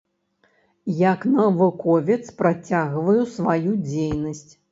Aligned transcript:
Як 1.01 1.25
навуковец 1.33 2.19
працягваю 2.41 3.17
сваю 3.37 3.77
дзейнасць. 3.87 4.45